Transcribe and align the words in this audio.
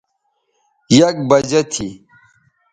یک 0.99 1.15
بجہ 1.29 1.61
تھی 1.71 1.87